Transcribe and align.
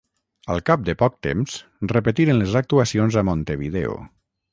Al 0.51 0.61
cap 0.69 0.85
de 0.85 0.95
poc 1.01 1.19
temps, 1.27 1.57
repetiren 1.91 2.39
les 2.39 2.57
actuacions 2.63 3.19
a 3.21 3.25
Montevideo. 3.29 3.99